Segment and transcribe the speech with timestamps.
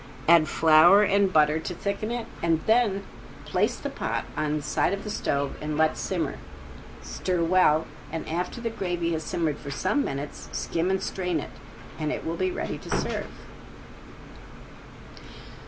[0.27, 3.03] Add flour and butter to thicken it, and then
[3.45, 6.39] place the pot on the side of the stove and let simmer.
[7.03, 11.51] Stir well and after the gravy has simmered for some minutes skim and strain it,
[11.99, 13.27] and it will be ready to serve.